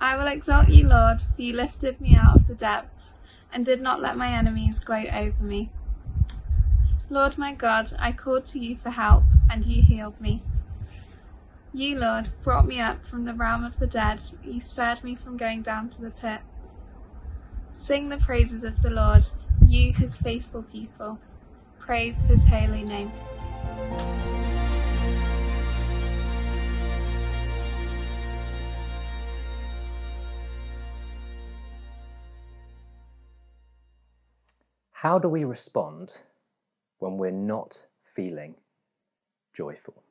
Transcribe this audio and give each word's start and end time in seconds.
I 0.00 0.16
will 0.16 0.26
exalt 0.26 0.68
you, 0.68 0.86
Lord, 0.86 1.22
for 1.34 1.42
you 1.42 1.54
lifted 1.54 2.00
me 2.00 2.14
out 2.14 2.36
of 2.36 2.46
the 2.46 2.54
depths 2.54 3.12
and 3.52 3.64
did 3.64 3.80
not 3.80 4.00
let 4.00 4.16
my 4.16 4.32
enemies 4.32 4.78
gloat 4.78 5.12
over 5.12 5.42
me. 5.42 5.70
Lord 7.08 7.38
my 7.38 7.54
God, 7.54 7.96
I 7.98 8.12
called 8.12 8.46
to 8.46 8.58
you 8.58 8.76
for 8.76 8.90
help, 8.90 9.24
and 9.50 9.64
you 9.64 9.82
healed 9.82 10.20
me. 10.20 10.42
You, 11.72 11.98
Lord, 11.98 12.28
brought 12.42 12.66
me 12.66 12.80
up 12.80 13.06
from 13.06 13.24
the 13.24 13.34
realm 13.34 13.64
of 13.64 13.78
the 13.78 13.86
dead. 13.86 14.20
You 14.42 14.60
spared 14.60 15.04
me 15.04 15.14
from 15.14 15.36
going 15.36 15.62
down 15.62 15.88
to 15.90 16.02
the 16.02 16.10
pit. 16.10 16.40
Sing 17.72 18.08
the 18.08 18.16
praises 18.16 18.64
of 18.64 18.82
the 18.82 18.90
Lord, 18.90 19.26
you 19.66 19.92
his 19.92 20.16
faithful 20.16 20.62
people. 20.62 21.18
Praise 21.78 22.22
his 22.22 22.44
holy 22.44 22.82
name. 22.82 23.12
How 34.96 35.18
do 35.18 35.28
we 35.28 35.44
respond 35.44 36.16
when 37.00 37.18
we're 37.18 37.30
not 37.30 37.84
feeling 38.02 38.54
joyful? 39.52 40.02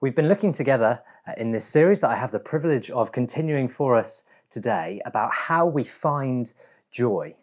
We've 0.00 0.16
been 0.16 0.28
looking 0.28 0.50
together 0.50 1.00
uh, 1.28 1.34
in 1.36 1.52
this 1.52 1.64
series 1.64 2.00
that 2.00 2.10
I 2.10 2.16
have 2.16 2.32
the 2.32 2.40
privilege 2.40 2.90
of 2.90 3.12
continuing 3.12 3.68
for 3.68 3.96
us 3.96 4.24
today 4.50 5.00
about 5.04 5.32
how 5.32 5.64
we 5.64 5.84
find 5.84 6.52
joy. 6.90 7.36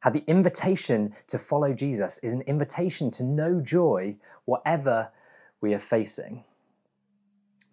How 0.00 0.08
the 0.08 0.24
invitation 0.26 1.14
to 1.26 1.38
follow 1.38 1.74
Jesus 1.74 2.16
is 2.22 2.32
an 2.32 2.40
invitation 2.40 3.10
to 3.10 3.24
know 3.24 3.60
joy 3.60 4.16
whatever 4.46 5.10
we 5.60 5.74
are 5.74 5.78
facing. 5.78 6.44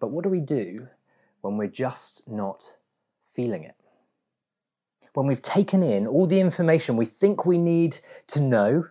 But 0.00 0.10
what 0.10 0.22
do 0.22 0.28
we 0.28 0.40
do 0.40 0.86
when 1.40 1.56
we're 1.56 1.68
just 1.68 2.28
not 2.28 2.74
feeling 3.32 3.64
it? 3.64 3.79
When 5.14 5.26
we've 5.26 5.42
taken 5.42 5.82
in 5.82 6.06
all 6.06 6.26
the 6.26 6.40
information 6.40 6.96
we 6.96 7.04
think 7.04 7.44
we 7.44 7.58
need 7.58 7.98
to 8.28 8.40
know 8.40 8.86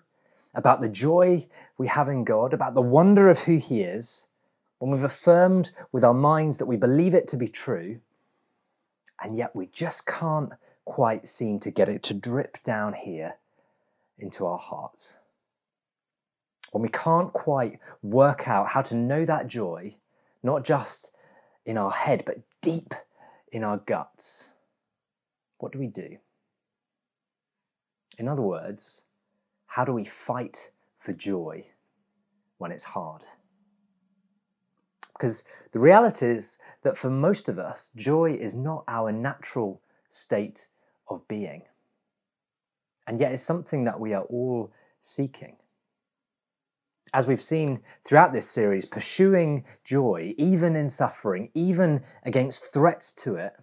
about 0.54 0.82
the 0.82 0.90
joy 0.90 1.48
we 1.78 1.88
have 1.88 2.10
in 2.10 2.24
God, 2.24 2.54
about 2.54 2.74
the 2.74 2.82
wonder 2.82 3.30
of 3.30 3.40
who 3.40 3.58
He 3.58 3.82
is, 3.82 4.28
when 4.80 4.92
we've 4.92 5.04
affirmed 5.04 5.72
with 5.92 6.04
our 6.04 6.14
minds 6.14 6.58
that 6.58 6.66
we 6.66 6.78
believe 6.78 7.14
it 7.14 7.28
to 7.30 7.38
be 7.38 7.48
true, 7.48 8.00
and 9.22 9.38
yet 9.38 9.56
we 9.56 9.68
just 9.68 10.06
can't 10.06 10.52
quite 10.86 11.28
seem 11.28 11.60
to 11.60 11.72
get 11.72 11.90
it 11.90 12.04
to 12.04 12.14
drip 12.14 12.62
down 12.64 12.94
here 12.94 13.36
into 14.18 14.46
our 14.46 14.58
hearts. 14.58 15.16
When 16.72 16.82
we 16.82 16.90
can't 16.90 17.32
quite 17.34 17.80
work 18.02 18.48
out 18.48 18.68
how 18.68 18.82
to 18.84 18.96
know 18.96 19.26
that 19.26 19.48
joy, 19.48 19.96
not 20.44 20.64
just 20.64 21.12
in 21.66 21.78
our 21.78 21.92
head, 21.92 22.24
but 22.26 22.40
deep 22.62 22.94
in 23.52 23.64
our 23.64 23.78
guts 23.78 24.50
what 25.60 25.72
do 25.72 25.80
we 25.80 25.88
do? 25.88 26.18
In 28.18 28.28
other 28.28 28.42
words, 28.42 29.04
how 29.68 29.86
do 29.86 29.94
we 29.94 30.04
fight 30.04 30.72
for 30.98 31.14
joy 31.14 31.66
when 32.58 32.72
it's 32.72 32.84
hard? 32.84 33.22
Because 35.14 35.44
the 35.72 35.80
reality 35.80 36.26
is 36.26 36.60
that 36.84 36.98
for 36.98 37.10
most 37.10 37.50
of 37.50 37.60
us, 37.60 37.92
joy 37.96 38.34
is 38.34 38.56
not 38.56 38.84
our 38.88 39.12
natural 39.12 39.82
state 40.10 40.68
of 41.10 41.28
being. 41.28 41.62
And 43.06 43.20
yet 43.20 43.34
it's 43.34 43.44
something 43.44 43.84
that 43.84 44.00
we 44.00 44.14
are 44.14 44.24
all 44.24 44.72
seeking. 45.02 45.58
As 47.14 47.28
we've 47.28 47.42
seen 47.42 47.82
throughout 48.06 48.32
this 48.32 48.50
series, 48.50 48.86
pursuing 48.86 49.66
joy, 49.84 50.34
even 50.38 50.76
in 50.76 50.88
suffering, 50.88 51.50
even 51.54 52.04
against 52.24 52.72
threats 52.72 53.14
to 53.14 53.36
it, 53.36 53.54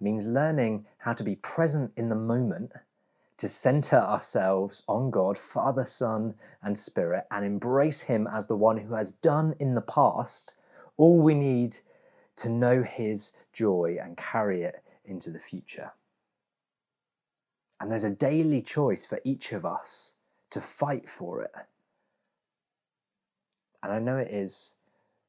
means 0.00 0.26
learning 0.26 0.86
how 0.98 1.12
to 1.12 1.24
be 1.24 1.36
present 1.36 1.92
in 1.96 2.08
the 2.08 2.14
moment, 2.14 2.72
to 3.38 3.48
center 3.48 3.96
ourselves 3.96 4.82
on 4.88 5.10
God, 5.10 5.38
Father, 5.38 5.84
Son, 5.84 6.34
and 6.62 6.78
Spirit, 6.78 7.26
and 7.30 7.44
embrace 7.44 8.00
Him 8.00 8.26
as 8.26 8.46
the 8.46 8.56
one 8.56 8.76
who 8.76 8.94
has 8.94 9.12
done 9.12 9.54
in 9.58 9.74
the 9.74 9.80
past 9.80 10.56
all 10.96 11.18
we 11.18 11.34
need 11.34 11.76
to 12.36 12.48
know 12.48 12.82
His 12.82 13.32
joy 13.52 13.98
and 14.02 14.16
carry 14.16 14.62
it 14.62 14.82
into 15.04 15.30
the 15.30 15.38
future. 15.38 15.90
And 17.80 17.90
there's 17.90 18.04
a 18.04 18.10
daily 18.10 18.62
choice 18.62 19.06
for 19.06 19.20
each 19.24 19.52
of 19.52 19.64
us 19.64 20.14
to 20.50 20.60
fight 20.60 21.08
for 21.08 21.42
it. 21.42 21.52
And 23.82 23.92
I 23.92 23.98
know 24.00 24.16
it 24.18 24.32
is 24.32 24.72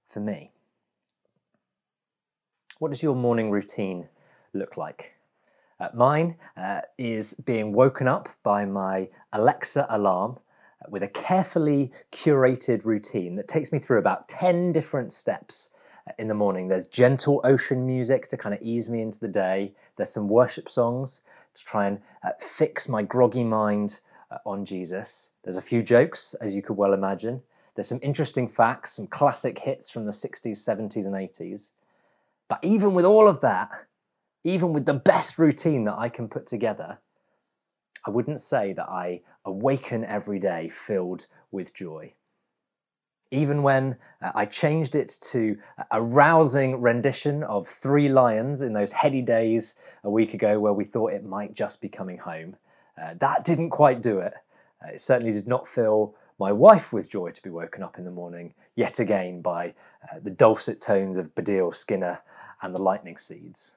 for 0.09 0.19
me. 0.19 0.51
What 2.79 2.89
does 2.91 3.03
your 3.03 3.15
morning 3.15 3.51
routine 3.51 4.07
look 4.53 4.77
like. 4.77 5.13
Uh, 5.79 5.89
mine 5.93 6.35
uh, 6.57 6.81
is 6.97 7.33
being 7.33 7.71
woken 7.71 8.07
up 8.07 8.29
by 8.43 8.65
my 8.65 9.07
Alexa 9.33 9.87
alarm 9.89 10.37
with 10.89 11.03
a 11.03 11.07
carefully 11.07 11.91
curated 12.11 12.85
routine 12.85 13.35
that 13.35 13.47
takes 13.47 13.71
me 13.71 13.79
through 13.79 13.99
about 13.99 14.27
10 14.27 14.71
different 14.71 15.11
steps 15.11 15.69
uh, 16.07 16.11
in 16.17 16.27
the 16.27 16.33
morning. 16.33 16.67
There's 16.67 16.87
gentle 16.87 17.41
ocean 17.43 17.85
music 17.85 18.27
to 18.29 18.37
kind 18.37 18.55
of 18.55 18.61
ease 18.61 18.89
me 18.89 19.01
into 19.01 19.19
the 19.19 19.27
day, 19.27 19.73
there's 19.95 20.11
some 20.11 20.27
worship 20.27 20.69
songs 20.69 21.21
to 21.53 21.65
try 21.65 21.87
and 21.87 21.99
uh, 22.23 22.31
fix 22.39 22.87
my 22.87 23.01
groggy 23.01 23.43
mind 23.43 23.99
uh, 24.31 24.37
on 24.45 24.65
Jesus. 24.65 25.31
There's 25.43 25.57
a 25.57 25.61
few 25.61 25.81
jokes, 25.81 26.33
as 26.35 26.55
you 26.55 26.61
could 26.61 26.77
well 26.77 26.93
imagine. 26.93 27.41
There's 27.75 27.87
some 27.87 27.99
interesting 28.01 28.47
facts, 28.47 28.93
some 28.93 29.07
classic 29.07 29.59
hits 29.59 29.89
from 29.89 30.05
the 30.05 30.11
60s, 30.11 30.57
70s, 30.57 31.05
and 31.05 31.15
80s. 31.15 31.71
But 32.47 32.59
even 32.63 32.93
with 32.93 33.05
all 33.05 33.27
of 33.27 33.41
that, 33.41 33.69
even 34.43 34.73
with 34.73 34.85
the 34.85 34.93
best 34.93 35.37
routine 35.37 35.83
that 35.85 35.97
I 35.97 36.09
can 36.09 36.27
put 36.27 36.47
together, 36.47 36.97
I 38.05 38.11
wouldn't 38.11 38.39
say 38.39 38.73
that 38.73 38.87
I 38.87 39.21
awaken 39.45 40.05
every 40.05 40.39
day 40.39 40.69
filled 40.69 41.27
with 41.51 41.73
joy. 41.73 42.13
Even 43.31 43.61
when 43.61 43.97
uh, 44.21 44.31
I 44.33 44.45
changed 44.45 44.95
it 44.95 45.17
to 45.31 45.57
a 45.91 46.01
rousing 46.01 46.81
rendition 46.81 47.43
of 47.43 47.67
Three 47.67 48.09
Lions 48.09 48.61
in 48.61 48.73
those 48.73 48.91
heady 48.91 49.21
days 49.21 49.75
a 50.03 50.09
week 50.09 50.33
ago 50.33 50.59
where 50.59 50.73
we 50.73 50.85
thought 50.85 51.13
it 51.13 51.25
might 51.25 51.53
just 51.53 51.81
be 51.81 51.89
coming 51.89 52.17
home, 52.17 52.55
uh, 52.99 53.13
that 53.19 53.43
didn't 53.43 53.69
quite 53.69 54.01
do 54.01 54.19
it. 54.19 54.33
Uh, 54.83 54.93
it 54.93 55.01
certainly 55.01 55.33
did 55.33 55.47
not 55.47 55.67
fill 55.67 56.15
my 56.39 56.51
wife 56.51 56.93
with 56.93 57.09
joy 57.09 57.29
to 57.29 57.43
be 57.43 57.49
woken 57.49 57.83
up 57.83 57.97
in 57.97 58.05
the 58.05 58.11
morning 58.11 58.53
yet 58.75 58.99
again 58.99 59.41
by 59.41 59.73
uh, 60.11 60.19
the 60.23 60.31
dulcet 60.31 60.79
tones 60.79 61.17
of 61.17 61.35
Baddiel 61.35 61.75
Skinner 61.75 62.19
and 62.61 62.73
the 62.73 62.81
lightning 62.81 63.17
seeds. 63.17 63.75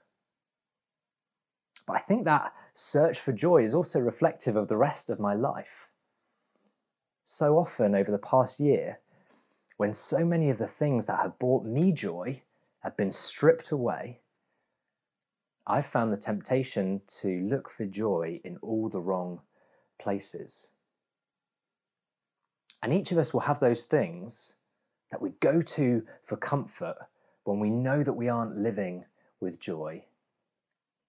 But 1.86 1.96
I 1.96 2.00
think 2.00 2.24
that 2.24 2.54
search 2.74 3.18
for 3.18 3.32
joy 3.32 3.64
is 3.64 3.74
also 3.74 3.98
reflective 3.98 4.56
of 4.56 4.68
the 4.68 4.76
rest 4.76 5.10
of 5.10 5.18
my 5.18 5.34
life. 5.34 5.88
So 7.24 7.58
often 7.58 7.94
over 7.94 8.10
the 8.10 8.18
past 8.18 8.60
year, 8.60 9.00
when 9.78 9.92
so 9.92 10.24
many 10.24 10.50
of 10.50 10.58
the 10.58 10.66
things 10.66 11.06
that 11.06 11.18
have 11.18 11.38
brought 11.38 11.64
me 11.64 11.92
joy 11.92 12.42
have 12.80 12.96
been 12.96 13.10
stripped 13.10 13.72
away, 13.72 14.20
I've 15.66 15.86
found 15.86 16.12
the 16.12 16.16
temptation 16.16 17.00
to 17.20 17.40
look 17.42 17.68
for 17.70 17.86
joy 17.86 18.40
in 18.44 18.58
all 18.58 18.88
the 18.88 19.00
wrong 19.00 19.40
places. 19.98 20.70
And 22.82 22.92
each 22.92 23.12
of 23.12 23.18
us 23.18 23.32
will 23.32 23.40
have 23.40 23.60
those 23.60 23.84
things 23.84 24.56
that 25.10 25.22
we 25.22 25.30
go 25.40 25.62
to 25.62 26.06
for 26.22 26.36
comfort 26.36 26.96
when 27.44 27.60
we 27.60 27.70
know 27.70 28.02
that 28.02 28.12
we 28.12 28.28
aren't 28.28 28.58
living 28.58 29.04
with 29.40 29.60
joy 29.60 30.04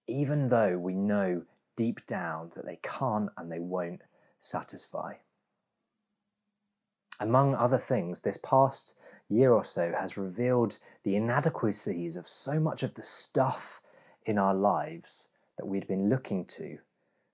even 0.06 0.48
though 0.48 0.78
we 0.78 0.94
know 0.94 1.42
deep 1.76 2.06
down 2.06 2.50
that 2.54 2.64
they 2.64 2.78
can't 2.82 3.30
and 3.36 3.50
they 3.50 3.58
won't 3.58 4.02
satisfy. 4.40 5.14
Among 7.20 7.54
other 7.54 7.78
things, 7.78 8.20
this 8.20 8.38
past 8.38 8.94
year 9.28 9.52
or 9.52 9.64
so 9.64 9.92
has 9.92 10.16
revealed 10.16 10.78
the 11.04 11.16
inadequacies 11.16 12.16
of 12.16 12.28
so 12.28 12.60
much 12.60 12.82
of 12.82 12.94
the 12.94 13.02
stuff 13.02 13.80
in 14.26 14.38
our 14.38 14.54
lives 14.54 15.28
that 15.56 15.66
we'd 15.66 15.86
been 15.86 16.08
looking 16.08 16.44
to 16.44 16.78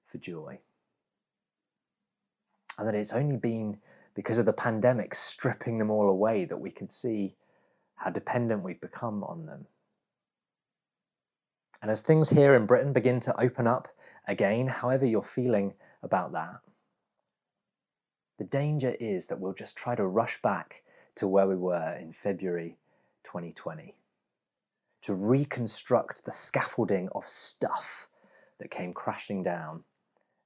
for 0.06 0.18
joy. 0.18 0.58
And 2.78 2.86
that 2.86 2.94
it's 2.94 3.12
only 3.12 3.36
been 3.36 3.78
because 4.14 4.38
of 4.38 4.46
the 4.46 4.52
pandemic 4.52 5.14
stripping 5.14 5.78
them 5.78 5.90
all 5.90 6.08
away 6.08 6.44
that 6.44 6.56
we 6.56 6.70
can 6.70 6.88
see 6.88 7.34
how 7.94 8.10
dependent 8.10 8.62
we've 8.62 8.80
become 8.80 9.22
on 9.24 9.46
them. 9.46 9.66
And 11.82 11.90
as 11.90 12.02
things 12.02 12.28
here 12.28 12.54
in 12.54 12.66
Britain 12.66 12.92
begin 12.92 13.20
to 13.20 13.40
open 13.40 13.66
up 13.66 13.88
again, 14.26 14.66
however 14.66 15.06
you're 15.06 15.22
feeling 15.22 15.72
about 16.02 16.32
that, 16.32 16.60
the 18.38 18.44
danger 18.44 18.94
is 19.00 19.26
that 19.28 19.40
we'll 19.40 19.54
just 19.54 19.76
try 19.76 19.94
to 19.94 20.06
rush 20.06 20.40
back 20.42 20.82
to 21.16 21.28
where 21.28 21.46
we 21.46 21.56
were 21.56 21.96
in 21.96 22.12
February 22.12 22.76
2020 23.24 23.94
to 25.02 25.14
reconstruct 25.14 26.24
the 26.24 26.32
scaffolding 26.32 27.08
of 27.14 27.26
stuff 27.26 28.08
that 28.58 28.70
came 28.70 28.92
crashing 28.92 29.42
down 29.42 29.82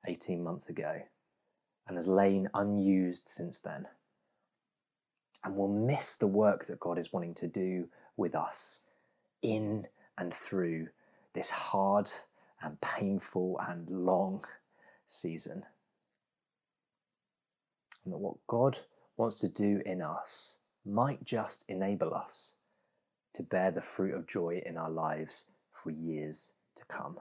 18 0.07 0.43
months 0.43 0.69
ago 0.69 1.01
and 1.89 1.97
has 1.97 2.07
lain 2.07 2.49
unused 2.55 3.27
since 3.27 3.59
then. 3.59 3.87
And 5.43 5.57
we'll 5.57 5.69
miss 5.69 6.15
the 6.15 6.27
work 6.27 6.67
that 6.67 6.81
God 6.81 6.99
is 6.99 7.13
wanting 7.13 7.35
to 7.35 7.49
do 7.49 7.89
with 8.17 8.35
us 8.35 8.83
in 9.43 9.87
and 10.17 10.33
through 10.33 10.89
this 11.35 11.51
hard 11.51 12.11
and 12.63 12.81
painful 12.81 13.61
and 13.69 13.89
long 13.91 14.45
season. 15.07 15.63
And 18.05 18.13
that 18.13 18.19
what 18.19 18.37
God 18.47 18.79
wants 19.17 19.41
to 19.41 19.49
do 19.49 19.83
in 19.85 20.01
us 20.01 20.57
might 20.87 21.23
just 21.25 21.65
enable 21.69 22.15
us 22.15 22.55
to 23.35 23.43
bear 23.43 23.71
the 23.71 23.81
fruit 23.81 24.15
of 24.15 24.27
joy 24.27 24.63
in 24.65 24.77
our 24.77 24.91
lives 24.91 25.45
for 25.73 25.91
years 25.91 26.53
to 26.77 26.85
come. 26.87 27.19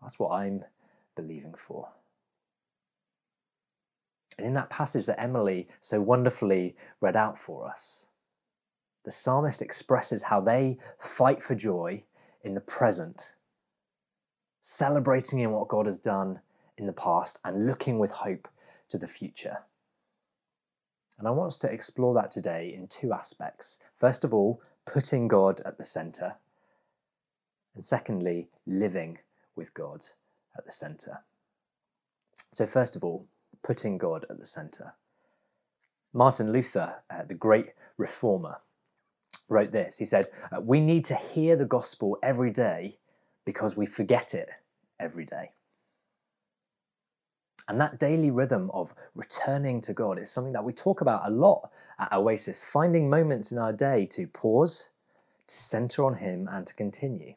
That's 0.00 0.18
what 0.18 0.32
I'm 0.32 0.64
believing 1.14 1.54
for. 1.54 1.88
And 4.38 4.46
in 4.46 4.54
that 4.54 4.70
passage 4.70 5.06
that 5.06 5.20
Emily 5.20 5.68
so 5.80 6.00
wonderfully 6.00 6.76
read 7.00 7.16
out 7.16 7.38
for 7.38 7.68
us, 7.68 8.06
the 9.04 9.10
psalmist 9.10 9.60
expresses 9.60 10.22
how 10.22 10.40
they 10.40 10.78
fight 10.98 11.42
for 11.42 11.54
joy 11.54 12.02
in 12.42 12.54
the 12.54 12.60
present, 12.60 13.32
celebrating 14.60 15.40
in 15.40 15.52
what 15.52 15.68
God 15.68 15.86
has 15.86 15.98
done 15.98 16.40
in 16.76 16.86
the 16.86 16.92
past 16.92 17.38
and 17.44 17.66
looking 17.66 17.98
with 17.98 18.10
hope 18.10 18.48
to 18.88 18.98
the 18.98 19.06
future. 19.06 19.58
And 21.18 21.28
I 21.28 21.30
want 21.30 21.48
us 21.48 21.58
to 21.58 21.72
explore 21.72 22.14
that 22.14 22.30
today 22.30 22.74
in 22.74 22.88
two 22.88 23.12
aspects. 23.12 23.78
First 23.98 24.24
of 24.24 24.34
all, 24.34 24.60
putting 24.86 25.28
God 25.28 25.60
at 25.64 25.78
the 25.78 25.84
center. 25.84 26.34
And 27.74 27.84
secondly, 27.84 28.48
living 28.66 29.18
with 29.54 29.72
God 29.74 30.04
at 30.56 30.64
the 30.64 30.72
center. 30.72 31.22
So, 32.52 32.66
first 32.66 32.96
of 32.96 33.04
all, 33.04 33.26
putting 33.62 33.98
God 33.98 34.26
at 34.28 34.38
the 34.38 34.46
center. 34.46 34.94
Martin 36.12 36.52
Luther, 36.52 36.94
uh, 37.10 37.24
the 37.24 37.34
great 37.34 37.72
reformer, 37.96 38.60
wrote 39.48 39.72
this. 39.72 39.98
He 39.98 40.04
said, 40.04 40.28
uh, 40.50 40.60
We 40.60 40.80
need 40.80 41.04
to 41.06 41.14
hear 41.14 41.56
the 41.56 41.64
gospel 41.64 42.18
every 42.22 42.50
day 42.50 42.98
because 43.44 43.76
we 43.76 43.86
forget 43.86 44.34
it 44.34 44.48
every 45.00 45.24
day. 45.24 45.52
And 47.68 47.80
that 47.80 47.98
daily 47.98 48.30
rhythm 48.30 48.70
of 48.72 48.94
returning 49.14 49.80
to 49.82 49.92
God 49.92 50.18
is 50.18 50.30
something 50.30 50.52
that 50.52 50.64
we 50.64 50.72
talk 50.72 51.00
about 51.00 51.26
a 51.26 51.30
lot 51.30 51.70
at 51.98 52.12
Oasis, 52.12 52.64
finding 52.64 53.08
moments 53.08 53.52
in 53.52 53.58
our 53.58 53.72
day 53.72 54.06
to 54.06 54.26
pause, 54.26 54.90
to 55.46 55.54
center 55.54 56.04
on 56.04 56.14
Him, 56.14 56.48
and 56.50 56.66
to 56.66 56.74
continue. 56.74 57.34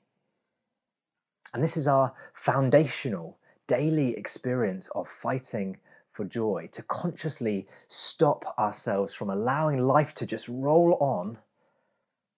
And 1.53 1.63
this 1.63 1.77
is 1.77 1.87
our 1.87 2.13
foundational 2.33 3.37
daily 3.67 4.17
experience 4.17 4.89
of 4.95 5.07
fighting 5.07 5.77
for 6.11 6.25
joy, 6.25 6.69
to 6.71 6.81
consciously 6.83 7.67
stop 7.87 8.57
ourselves 8.57 9.13
from 9.13 9.29
allowing 9.29 9.85
life 9.85 10.13
to 10.15 10.25
just 10.25 10.47
roll 10.47 10.97
on 11.01 11.37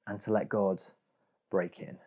and 0.07 0.19
to 0.21 0.31
let 0.31 0.49
God 0.49 0.81
break 1.49 1.79
in. 1.79 1.97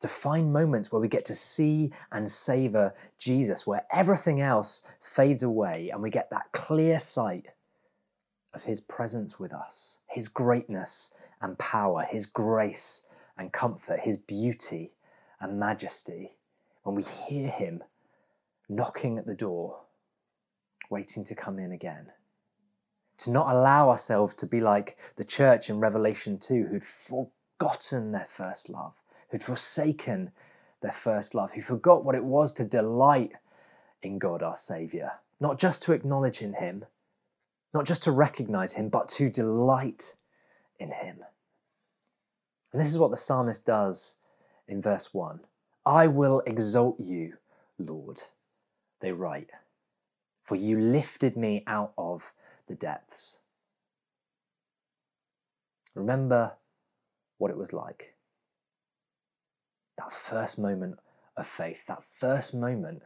To 0.00 0.08
find 0.08 0.52
moments 0.52 0.92
where 0.92 1.00
we 1.00 1.08
get 1.08 1.24
to 1.26 1.34
see 1.34 1.90
and 2.12 2.30
savor 2.30 2.94
Jesus, 3.18 3.66
where 3.66 3.84
everything 3.90 4.40
else 4.40 4.86
fades 5.00 5.42
away 5.42 5.90
and 5.90 6.02
we 6.02 6.10
get 6.10 6.30
that 6.30 6.52
clear 6.52 6.98
sight 6.98 7.46
of 8.54 8.62
his 8.62 8.80
presence 8.80 9.38
with 9.38 9.52
us, 9.52 9.98
his 10.08 10.28
greatness 10.28 11.12
and 11.40 11.58
power, 11.58 12.02
his 12.02 12.26
grace 12.26 13.06
and 13.38 13.52
comfort, 13.52 14.00
his 14.00 14.16
beauty 14.16 14.92
and 15.40 15.58
majesty. 15.58 16.32
When 16.82 16.94
we 16.94 17.02
hear 17.02 17.48
him 17.48 17.82
knocking 18.68 19.18
at 19.18 19.26
the 19.26 19.34
door, 19.34 19.80
waiting 20.90 21.24
to 21.24 21.34
come 21.34 21.58
in 21.58 21.72
again 21.72 22.06
to 23.18 23.30
not 23.30 23.54
allow 23.54 23.90
ourselves 23.90 24.34
to 24.36 24.46
be 24.46 24.60
like 24.60 24.98
the 25.16 25.24
church 25.24 25.70
in 25.70 25.80
Revelation 25.80 26.38
2 26.38 26.64
who'd 26.64 26.84
forgotten 26.84 28.12
their 28.12 28.26
first 28.26 28.68
love, 28.68 28.94
who'd 29.30 29.42
forsaken 29.42 30.30
their 30.80 30.92
first 30.92 31.34
love, 31.34 31.52
who 31.52 31.62
forgot 31.62 32.04
what 32.04 32.14
it 32.14 32.24
was 32.24 32.52
to 32.54 32.64
delight 32.64 33.32
in 34.02 34.18
God 34.18 34.42
our 34.42 34.56
Saviour, 34.56 35.10
not 35.40 35.58
just 35.58 35.82
to 35.82 35.92
acknowledge 35.92 36.42
in 36.42 36.52
Him, 36.52 36.84
not 37.72 37.84
just 37.84 38.02
to 38.02 38.12
recognize 38.12 38.72
Him, 38.72 38.88
but 38.88 39.08
to 39.08 39.30
delight 39.30 40.14
in 40.78 40.90
Him. 40.90 41.24
And 42.72 42.80
this 42.80 42.90
is 42.90 42.98
what 42.98 43.10
the 43.10 43.16
psalmist 43.16 43.64
does 43.64 44.16
in 44.68 44.82
verse 44.82 45.14
1 45.14 45.40
I 45.86 46.08
will 46.08 46.40
exalt 46.46 46.98
you, 47.00 47.34
Lord, 47.78 48.20
they 49.00 49.12
write, 49.12 49.50
for 50.44 50.56
you 50.56 50.80
lifted 50.80 51.36
me 51.36 51.62
out 51.66 51.92
of 51.96 52.32
the 52.66 52.74
depths. 52.74 53.38
Remember 55.94 56.52
what 57.38 57.50
it 57.50 57.56
was 57.56 57.72
like. 57.72 58.14
That 59.98 60.12
first 60.12 60.58
moment 60.58 60.98
of 61.36 61.46
faith, 61.46 61.86
that 61.88 62.04
first 62.18 62.54
moment 62.54 63.02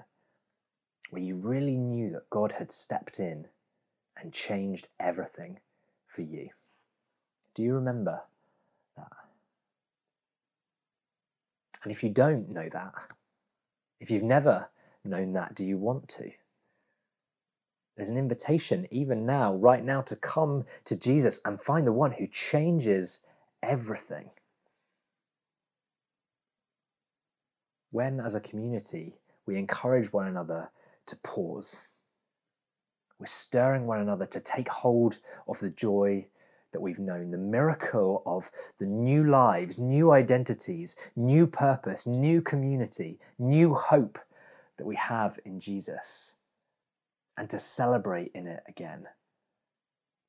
where 1.11 1.23
you 1.23 1.37
really 1.37 1.77
knew 1.77 2.11
that 2.11 2.31
God 2.31 2.53
had 2.53 2.71
stepped 2.71 3.21
in 3.21 3.47
and 4.17 4.33
changed 4.33 4.89
everything 4.99 5.59
for 6.09 6.23
you. 6.23 6.51
Do 7.55 7.62
you 7.62 7.75
remember 7.75 8.21
that? 8.97 9.12
And 11.83 11.93
if 11.93 12.02
you 12.02 12.11
don't 12.11 12.50
know 12.50 12.69
that, 12.73 12.95
if 14.00 14.11
you've 14.11 14.23
never 14.23 14.69
known 15.05 15.33
that, 15.35 15.55
do 15.55 15.64
you 15.64 15.79
want 15.79 16.09
to? 16.09 16.31
There's 18.00 18.09
an 18.09 18.16
invitation, 18.16 18.88
even 18.90 19.26
now, 19.26 19.57
right 19.57 19.85
now, 19.85 20.00
to 20.00 20.16
come 20.16 20.64
to 20.87 20.99
Jesus 20.99 21.38
and 21.45 21.61
find 21.61 21.87
the 21.87 21.92
one 21.92 22.12
who 22.12 22.26
changes 22.28 23.21
everything. 23.62 24.30
When, 27.90 28.19
as 28.19 28.35
a 28.35 28.40
community, 28.40 29.21
we 29.45 29.59
encourage 29.59 30.14
one 30.14 30.28
another 30.28 30.71
to 31.09 31.16
pause, 31.16 31.78
we're 33.19 33.26
stirring 33.26 33.87
one 33.87 34.00
another 34.00 34.25
to 34.25 34.40
take 34.40 34.71
hold 34.71 35.19
of 35.47 35.59
the 35.59 35.69
joy 35.69 36.26
that 36.73 36.80
we've 36.80 36.99
known, 36.99 37.30
the 37.30 37.37
miracle 37.37 38.23
of 38.25 38.50
the 38.78 38.87
new 38.87 39.28
lives, 39.28 39.78
new 39.78 40.11
identities, 40.11 40.97
new 41.16 41.47
purpose, 41.47 42.07
new 42.07 42.40
community, 42.40 43.19
new 43.38 43.75
hope 43.75 44.19
that 44.78 44.87
we 44.87 44.97
have 44.97 45.38
in 45.45 45.61
Jesus 45.61 46.33
and 47.40 47.49
to 47.49 47.59
celebrate 47.59 48.30
in 48.35 48.47
it 48.47 48.62
again. 48.68 49.09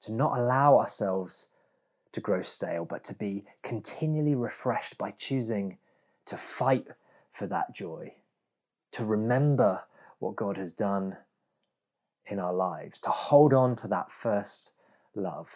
To 0.04 0.14
not 0.14 0.40
allow 0.40 0.80
ourselves 0.80 1.48
to 2.14 2.22
grow 2.22 2.42
stale, 2.42 2.86
but 2.86 3.04
to 3.04 3.14
be 3.14 3.44
continually 3.64 4.34
refreshed 4.34 4.98
by 4.98 5.12
choosing 5.18 5.78
to 6.28 6.38
fight 6.38 6.88
for 7.34 7.48
that 7.48 7.76
joy, 7.76 8.14
to 8.94 9.04
remember 9.04 9.84
what 10.20 10.38
God 10.38 10.56
has 10.56 10.72
done 10.72 11.18
in 12.28 12.40
our 12.40 12.54
lives, 12.54 13.02
to 13.02 13.10
hold 13.10 13.54
on 13.54 13.76
to 13.76 13.90
that 13.90 14.10
first 14.10 14.72
love. 15.14 15.50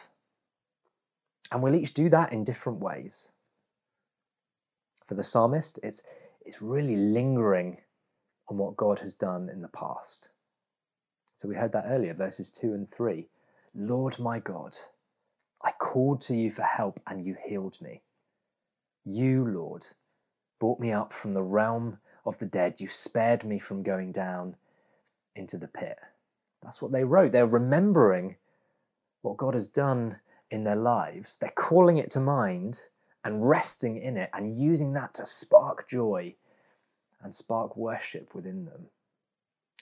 And 1.53 1.63
we'll 1.63 1.75
each 1.75 1.93
do 1.93 2.09
that 2.09 2.33
in 2.33 2.43
different 2.43 2.79
ways. 2.81 3.29
For 5.07 5.13
the 5.13 5.24
psalmist, 5.24 5.79
it's, 5.83 6.01
it's 6.45 6.62
really 6.62 6.97
lingering 6.97 7.77
on 8.50 8.57
what 8.57 8.75
God 8.75 9.00
has 9.00 9.15
done 9.15 9.47
in 9.47 9.62
the 9.62 9.69
past. 9.69 10.31
So 11.38 11.50
we 11.50 11.56
heard 11.56 11.74
that 11.74 11.86
earlier, 11.88 12.13
verses 12.13 12.50
2 12.50 12.74
and 12.74 12.89
3. 12.89 13.27
Lord 13.74 14.18
my 14.20 14.39
God, 14.39 14.77
I 15.62 15.72
called 15.72 16.22
to 16.22 16.36
you 16.36 16.50
for 16.50 16.62
help 16.62 17.00
and 17.08 17.25
you 17.25 17.36
healed 17.46 17.82
me. 17.82 18.01
You, 19.04 19.46
Lord, 19.46 19.86
brought 20.60 20.80
me 20.80 20.94
up 20.94 21.12
from 21.12 21.34
the 21.34 21.44
realm 21.44 22.00
of 22.25 22.39
the 22.39 22.46
dead. 22.46 22.75
You 22.80 22.88
spared 22.88 23.44
me 23.44 23.60
from 23.60 23.84
going 23.84 24.13
down 24.13 24.56
into 25.36 25.58
the 25.58 25.68
pit. 25.68 26.00
That's 26.63 26.82
what 26.82 26.92
they 26.92 27.04
wrote. 27.04 27.34
They're 27.34 27.46
remembering 27.46 28.38
what 29.22 29.38
God 29.38 29.54
has 29.56 29.68
done 29.68 30.20
in 30.51 30.63
their 30.63 30.75
lives. 30.75 31.38
They're 31.38 31.51
calling 31.51 31.98
it 31.98 32.12
to 32.12 32.20
mind 32.20 32.82
and 33.25 33.48
resting 33.48 33.98
in 33.98 34.18
it 34.18 34.30
and 34.34 34.58
using 34.58 34.94
that 34.94 35.15
to 35.15 35.25
spark 35.25 35.88
joy 35.89 36.34
and 37.22 37.34
spark 37.34 37.75
worship 37.75 38.34
within 38.34 38.65
them. 38.65 38.86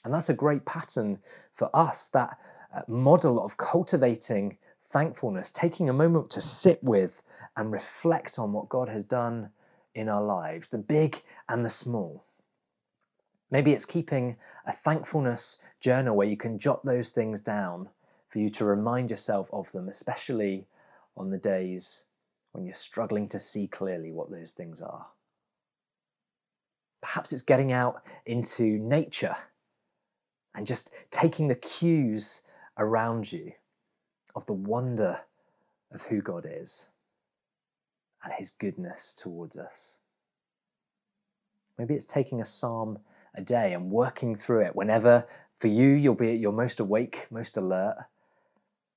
And 0.03 0.13
that's 0.13 0.29
a 0.29 0.33
great 0.33 0.65
pattern 0.65 1.19
for 1.53 1.69
us, 1.73 2.05
that 2.07 2.37
uh, 2.75 2.81
model 2.87 3.43
of 3.43 3.57
cultivating 3.57 4.57
thankfulness, 4.85 5.51
taking 5.51 5.89
a 5.89 5.93
moment 5.93 6.29
to 6.31 6.41
sit 6.41 6.83
with 6.83 7.21
and 7.55 7.71
reflect 7.71 8.39
on 8.39 8.51
what 8.51 8.69
God 8.69 8.89
has 8.89 9.05
done 9.05 9.49
in 9.95 10.09
our 10.09 10.23
lives, 10.23 10.69
the 10.69 10.77
big 10.77 11.21
and 11.49 11.63
the 11.63 11.69
small. 11.69 12.25
Maybe 13.51 13.71
it's 13.71 13.85
keeping 13.85 14.35
a 14.65 14.71
thankfulness 14.71 15.59
journal 15.79 16.15
where 16.15 16.27
you 16.27 16.37
can 16.37 16.57
jot 16.57 16.83
those 16.83 17.09
things 17.09 17.39
down 17.39 17.87
for 18.29 18.39
you 18.39 18.49
to 18.49 18.65
remind 18.65 19.11
yourself 19.11 19.47
of 19.53 19.71
them, 19.71 19.89
especially 19.89 20.65
on 21.15 21.29
the 21.29 21.37
days 21.37 22.03
when 22.51 22.65
you're 22.65 22.73
struggling 22.73 23.29
to 23.29 23.39
see 23.39 23.67
clearly 23.67 24.11
what 24.11 24.31
those 24.31 24.51
things 24.51 24.81
are. 24.81 25.05
Perhaps 27.01 27.33
it's 27.33 27.41
getting 27.43 27.71
out 27.71 28.01
into 28.25 28.63
nature 28.79 29.35
and 30.55 30.67
just 30.67 30.91
taking 31.11 31.47
the 31.47 31.55
cues 31.55 32.43
around 32.77 33.31
you 33.31 33.51
of 34.35 34.45
the 34.45 34.53
wonder 34.53 35.19
of 35.93 36.01
who 36.03 36.21
God 36.21 36.47
is 36.49 36.89
and 38.23 38.33
his 38.33 38.51
goodness 38.51 39.13
towards 39.13 39.57
us. 39.57 39.97
Maybe 41.77 41.95
it's 41.95 42.05
taking 42.05 42.41
a 42.41 42.45
psalm 42.45 42.99
a 43.35 43.41
day 43.41 43.73
and 43.73 43.89
working 43.89 44.35
through 44.35 44.61
it 44.61 44.75
whenever 44.75 45.25
for 45.59 45.67
you 45.67 45.87
you'll 45.87 46.13
be 46.13 46.31
at 46.31 46.39
your 46.39 46.51
most 46.51 46.79
awake, 46.79 47.27
most 47.31 47.57
alert, 47.57 47.95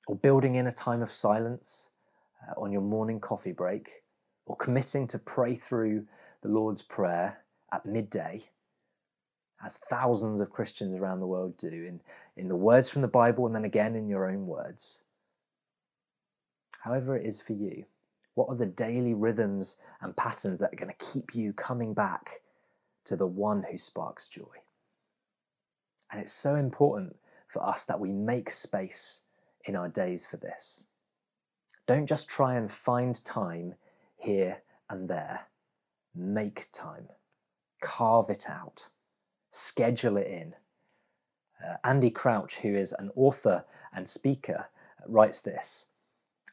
or 0.07 0.17
building 0.17 0.57
in 0.57 0.67
a 0.67 0.73
time 0.73 1.03
of 1.03 1.13
silence 1.13 1.91
uh, 2.49 2.61
on 2.61 2.73
your 2.73 2.83
morning 2.83 3.21
coffee 3.21 3.53
break, 3.53 4.03
or 4.47 4.57
committing 4.57 5.07
to 5.09 5.19
pray 5.19 5.55
through 5.55 6.07
the 6.43 6.49
Lord's 6.49 6.83
Prayer 6.83 7.39
at 7.73 7.87
midday, 7.87 8.45
as 9.65 9.77
thousands 9.77 10.41
of 10.41 10.51
Christians 10.51 10.95
around 10.95 11.21
the 11.21 11.27
world 11.27 11.57
do, 11.57 11.69
in, 11.69 12.01
in 12.37 12.49
the 12.49 12.57
words 12.57 12.91
from 12.91 13.03
the 13.03 13.09
Bible 13.09 13.47
and 13.47 13.55
then 13.55 13.65
again 13.65 13.95
in 13.95 14.09
your 14.09 14.29
own 14.29 14.47
words. 14.47 15.03
However, 16.81 17.17
it 17.17 17.27
is 17.27 17.41
for 17.41 17.55
you, 17.55 17.85
what 18.35 18.49
are 18.49 18.57
the 18.57 18.67
daily 18.67 19.15
rhythms 19.15 19.77
and 20.01 20.17
patterns 20.17 20.59
that 20.59 20.73
are 20.73 20.77
going 20.77 20.95
to 20.97 21.13
keep 21.13 21.35
you 21.35 21.53
coming 21.53 21.95
back 21.95 22.43
to 23.07 23.17
the 23.17 23.27
one 23.27 23.63
who 23.63 23.79
sparks 23.79 24.29
joy? 24.29 24.45
And 26.13 26.21
it's 26.21 26.33
so 26.33 26.55
important 26.55 27.17
for 27.49 27.65
us 27.65 27.85
that 27.87 27.99
we 27.99 28.13
make 28.13 28.51
space 28.51 29.23
in 29.65 29.75
our 29.75 29.89
days 29.89 30.27
for 30.27 30.37
this. 30.37 30.87
Don't 31.87 32.07
just 32.07 32.29
try 32.29 32.57
and 32.57 32.71
find 32.71 33.25
time 33.25 33.75
here 34.17 34.59
and 34.91 35.09
there. 35.09 35.41
Make 36.15 36.69
time. 36.73 37.09
Carve 37.81 38.31
it 38.31 38.49
out. 38.49 38.89
Schedule 39.51 40.17
it 40.19 40.27
in. 40.27 40.55
Uh, 41.65 41.77
Andy 41.85 42.11
Crouch, 42.11 42.57
who 42.57 42.75
is 42.75 42.93
an 42.99 43.11
author 43.17 43.65
and 43.95 44.07
speaker, 44.07 44.67
writes 45.07 45.41
this 45.41 45.87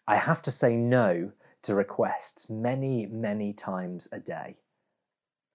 I 0.07 0.15
have 0.15 0.41
to 0.43 0.51
say 0.51 0.75
no 0.75 1.31
to 1.63 1.75
requests 1.75 2.49
many, 2.49 3.05
many 3.05 3.53
times 3.53 4.07
a 4.11 4.19
day. 4.19 4.57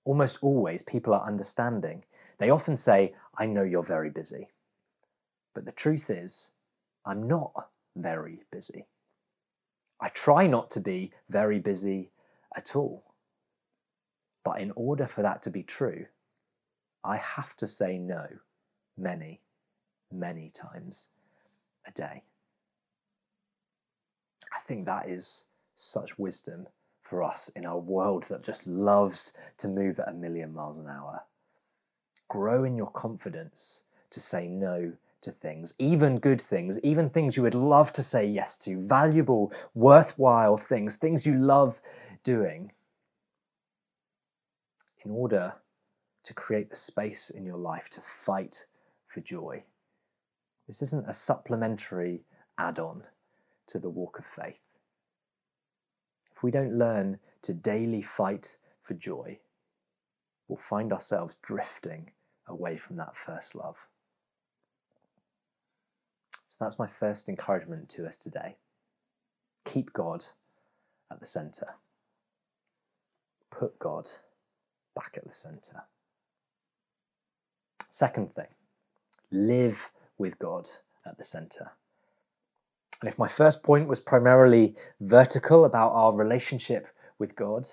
Almost 0.05 0.39
always, 0.43 0.83
people 0.83 1.13
are 1.13 1.27
understanding. 1.27 2.05
They 2.39 2.51
often 2.51 2.77
say, 2.77 3.15
I 3.37 3.47
know 3.47 3.63
you're 3.63 3.83
very 3.83 4.11
busy. 4.11 4.49
But 5.55 5.65
the 5.65 5.73
truth 5.73 6.09
is, 6.09 6.49
I'm 7.05 7.29
not 7.29 7.53
very 7.97 8.43
busy. 8.51 8.87
I 10.01 10.09
try 10.11 10.47
not 10.47 10.71
to 10.73 10.81
be 10.81 11.13
very 11.29 11.59
busy 11.59 12.11
at 12.57 12.77
all. 12.77 13.03
But 14.45 14.61
in 14.61 14.73
order 14.77 15.07
for 15.07 15.23
that 15.23 15.43
to 15.43 15.51
be 15.51 15.63
true, 15.63 16.07
I 17.05 17.17
have 17.19 17.57
to 17.57 17.67
say 17.67 17.99
no 17.99 18.27
many, 18.97 19.41
many 20.13 20.51
times 20.51 21.09
a 21.87 21.91
day. 21.93 22.23
I 24.55 24.61
think 24.61 24.87
that 24.87 25.09
is 25.09 25.45
such 25.75 26.19
wisdom 26.19 26.67
for 27.03 27.23
us 27.23 27.49
in 27.51 27.65
our 27.65 27.79
world 27.79 28.25
that 28.25 28.43
just 28.43 28.67
loves 28.67 29.33
to 29.59 29.69
move 29.69 29.99
at 30.01 30.09
a 30.09 30.13
million 30.13 30.53
miles 30.53 30.79
an 30.79 30.89
hour. 30.89 31.23
Grow 32.29 32.65
in 32.65 32.77
your 32.77 32.91
confidence 32.91 33.83
to 34.11 34.21
say 34.21 34.47
no 34.49 34.93
to 35.23 35.33
things, 35.33 35.75
even 35.79 36.19
good 36.19 36.41
things, 36.41 36.79
even 36.81 37.09
things 37.09 37.37
you 37.37 37.43
would 37.43 37.55
love 37.55 37.93
to 37.95 38.03
say 38.03 38.27
yes 38.27 38.57
to, 38.59 38.81
valuable, 38.81 39.53
worthwhile 39.75 40.57
things, 40.57 40.97
things 40.97 41.27
you 41.27 41.35
love 41.39 41.81
doing, 42.23 42.71
in 45.05 45.11
order 45.11 45.55
to 46.29 46.35
create 46.35 46.69
the 46.69 46.77
space 46.77 47.31
in 47.31 47.47
your 47.47 47.57
life 47.57 47.89
to 47.89 48.03
fight 48.03 48.67
for 49.07 49.23
joy. 49.23 49.65
This 50.67 50.83
isn't 50.83 51.09
a 51.09 51.15
supplementary 51.15 52.23
add 52.59 52.79
on 52.79 53.03
to 53.69 53.79
the 53.79 53.89
walk 53.89 54.19
of 54.19 54.27
faith. 54.27 54.61
If 56.37 56.43
we 56.43 56.51
don't 56.51 56.77
learn 56.77 57.19
to 57.43 57.55
daily 57.55 58.03
fight 58.03 58.59
for 58.83 58.93
joy, 58.93 59.39
we'll 60.49 60.59
find 60.59 60.93
ourselves 60.93 61.39
drifting 61.41 62.11
away 62.47 62.77
from 62.77 62.97
that 62.97 63.17
first 63.17 63.55
love. 63.55 63.79
So 66.49 66.59
that's 66.61 66.79
my 66.79 66.89
first 66.89 67.31
encouragement 67.31 67.89
to 67.91 68.07
us 68.07 68.19
today. 68.19 68.55
Keep 69.65 69.95
God 69.95 70.27
at 71.11 71.21
the 71.21 71.27
centre. 71.27 71.75
Put 73.51 73.79
God 73.79 74.11
back 74.95 75.15
at 75.17 75.27
the 75.27 75.33
centre. 75.33 75.85
Second 77.91 78.35
thing, 78.35 78.49
live 79.31 79.91
with 80.19 80.39
God 80.39 80.69
at 81.07 81.17
the 81.19 81.25
centre. 81.25 81.71
And 83.01 83.09
if 83.09 83.19
my 83.19 83.29
first 83.29 83.63
point 83.63 83.89
was 83.89 84.01
primarily 84.01 84.75
vertical 85.01 85.65
about 85.65 85.93
our 85.93 86.13
relationship 86.13 86.89
with 87.19 87.37
God, 87.37 87.67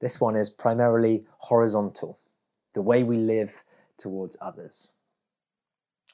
this 0.00 0.20
one 0.20 0.36
is 0.36 0.48
primarily 0.48 1.24
horizontal, 1.38 2.18
the 2.72 2.82
way 2.82 3.02
we 3.02 3.16
live 3.16 3.52
towards 3.96 4.36
others. 4.40 4.92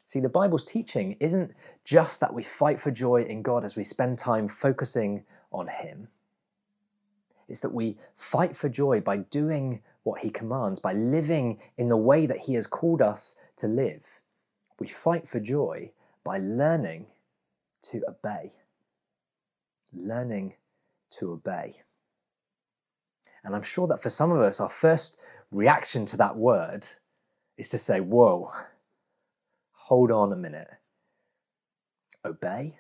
See, 0.06 0.21
the 0.21 0.28
Bible's 0.28 0.64
teaching 0.64 1.16
isn't 1.21 1.54
just 1.85 2.21
that 2.21 2.33
we 2.33 2.42
fight 2.42 2.80
for 2.80 2.90
joy 2.90 3.23
in 3.25 3.42
God 3.42 3.64
as 3.64 3.76
we 3.76 3.85
spend 3.85 4.18
time 4.18 4.49
focusing 4.49 5.25
on 5.52 5.66
Him. 5.66 6.09
It's 7.49 7.61
that 7.61 7.73
we 7.73 7.99
fight 8.16 8.56
for 8.56 8.68
joy 8.68 9.00
by 9.00 9.18
doing 9.18 9.83
what 10.04 10.20
He 10.20 10.30
commands, 10.30 10.80
by 10.80 10.92
living 10.92 11.58
in 11.76 11.88
the 11.88 11.96
way 11.96 12.26
that 12.26 12.38
He 12.38 12.54
has 12.54 12.66
called 12.66 13.02
us 13.02 13.37
to 13.56 13.68
live. 13.68 14.02
We 14.78 14.88
fight 14.88 15.26
for 15.26 15.40
joy 15.40 15.90
by 16.25 16.38
learning 16.38 17.06
to 17.82 18.02
obey. 18.08 18.52
Learning 19.92 20.54
to 21.18 21.32
obey. 21.32 21.75
And 23.44 23.54
I'm 23.54 23.62
sure 23.62 23.87
that 23.88 24.02
for 24.02 24.08
some 24.08 24.32
of 24.32 24.40
us, 24.40 24.61
our 24.61 24.68
first 24.68 25.18
reaction 25.50 26.06
to 26.06 26.16
that 26.16 26.37
word 26.37 26.87
is 27.58 27.68
to 27.70 27.78
say, 27.78 28.00
Whoa, 28.00 28.50
hold 29.73 30.11
on 30.11 30.32
a 30.32 30.37
minute. 30.37 30.70
Obey? 32.25 32.78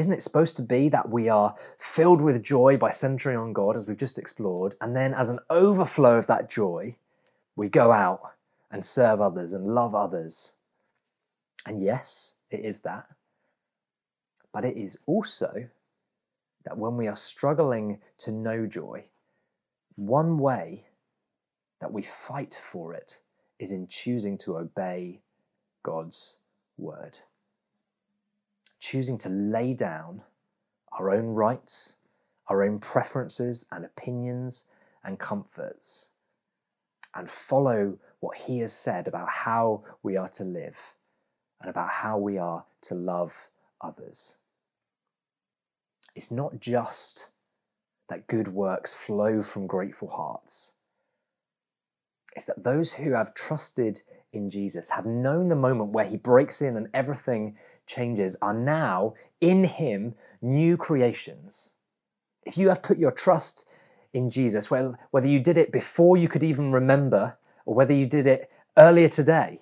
Isn't 0.00 0.14
it 0.14 0.22
supposed 0.22 0.56
to 0.56 0.62
be 0.62 0.88
that 0.88 1.10
we 1.10 1.28
are 1.28 1.54
filled 1.76 2.22
with 2.22 2.42
joy 2.42 2.78
by 2.78 2.88
centering 2.88 3.36
on 3.36 3.52
God, 3.52 3.76
as 3.76 3.86
we've 3.86 3.98
just 3.98 4.18
explored, 4.18 4.74
and 4.80 4.96
then 4.96 5.12
as 5.12 5.28
an 5.28 5.40
overflow 5.50 6.16
of 6.16 6.26
that 6.26 6.48
joy, 6.48 6.96
we 7.54 7.68
go 7.68 7.92
out 7.92 8.22
and 8.70 8.82
serve 8.82 9.20
others 9.20 9.52
and 9.52 9.74
love 9.74 9.94
others? 9.94 10.52
And 11.66 11.82
yes, 11.82 12.32
it 12.50 12.64
is 12.64 12.80
that. 12.80 13.08
But 14.54 14.64
it 14.64 14.78
is 14.78 14.96
also 15.04 15.68
that 16.64 16.78
when 16.78 16.96
we 16.96 17.06
are 17.06 17.14
struggling 17.14 18.00
to 18.20 18.32
know 18.32 18.66
joy, 18.66 19.04
one 19.96 20.38
way 20.38 20.86
that 21.82 21.92
we 21.92 22.00
fight 22.00 22.58
for 22.72 22.94
it 22.94 23.18
is 23.58 23.72
in 23.72 23.86
choosing 23.86 24.38
to 24.38 24.56
obey 24.56 25.20
God's 25.82 26.38
word. 26.78 27.18
Choosing 28.80 29.18
to 29.18 29.28
lay 29.28 29.74
down 29.74 30.22
our 30.92 31.10
own 31.10 31.26
rights, 31.26 31.96
our 32.48 32.64
own 32.64 32.80
preferences 32.80 33.66
and 33.70 33.84
opinions 33.84 34.64
and 35.04 35.18
comforts, 35.18 36.10
and 37.14 37.30
follow 37.30 37.98
what 38.20 38.36
He 38.36 38.58
has 38.58 38.72
said 38.72 39.06
about 39.06 39.28
how 39.28 39.84
we 40.02 40.16
are 40.16 40.28
to 40.30 40.44
live 40.44 40.78
and 41.60 41.70
about 41.70 41.90
how 41.90 42.18
we 42.18 42.38
are 42.38 42.64
to 42.82 42.94
love 42.94 43.34
others. 43.80 44.36
It's 46.14 46.30
not 46.30 46.58
just 46.58 47.30
that 48.08 48.26
good 48.26 48.48
works 48.48 48.92
flow 48.92 49.42
from 49.42 49.66
grateful 49.66 50.08
hearts 50.08 50.72
it's 52.36 52.44
that 52.46 52.62
those 52.62 52.92
who 52.92 53.12
have 53.12 53.34
trusted 53.34 54.02
in 54.32 54.48
Jesus, 54.48 54.88
have 54.88 55.06
known 55.06 55.48
the 55.48 55.56
moment 55.56 55.90
where 55.90 56.04
he 56.04 56.16
breaks 56.16 56.62
in 56.62 56.76
and 56.76 56.88
everything 56.94 57.56
changes, 57.86 58.36
are 58.40 58.54
now 58.54 59.14
in 59.40 59.64
him 59.64 60.14
new 60.40 60.76
creations. 60.76 61.72
If 62.44 62.56
you 62.56 62.68
have 62.68 62.82
put 62.82 62.98
your 62.98 63.10
trust 63.10 63.66
in 64.12 64.30
Jesus, 64.30 64.70
whether 64.70 65.26
you 65.26 65.40
did 65.40 65.58
it 65.58 65.72
before 65.72 66.16
you 66.16 66.28
could 66.28 66.42
even 66.42 66.72
remember 66.72 67.36
or 67.66 67.74
whether 67.74 67.94
you 67.94 68.06
did 68.06 68.26
it 68.26 68.50
earlier 68.76 69.08
today, 69.08 69.60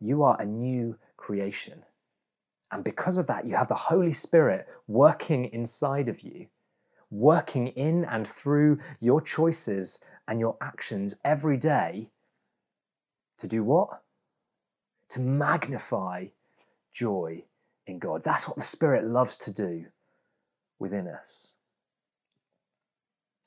you 0.00 0.22
are 0.22 0.40
a 0.40 0.44
new 0.46 0.96
creation. 1.16 1.82
And 2.70 2.84
because 2.84 3.16
of 3.16 3.26
that, 3.28 3.46
you 3.46 3.54
have 3.56 3.68
the 3.68 3.74
Holy 3.74 4.12
Spirit 4.12 4.68
working 4.88 5.46
inside 5.46 6.08
of 6.08 6.20
you, 6.20 6.46
working 7.10 7.68
in 7.68 8.04
and 8.04 8.28
through 8.28 8.78
your 9.00 9.22
choices 9.22 10.00
and 10.28 10.38
your 10.38 10.56
actions 10.60 11.14
every 11.24 11.56
day 11.56 12.10
to 13.38 13.48
do 13.48 13.62
what? 13.62 14.02
To 15.10 15.20
magnify 15.20 16.26
joy 16.92 17.44
in 17.86 17.98
God. 17.98 18.24
That's 18.24 18.48
what 18.48 18.56
the 18.56 18.62
Spirit 18.62 19.06
loves 19.06 19.36
to 19.38 19.52
do 19.52 19.84
within 20.78 21.08
us. 21.08 21.52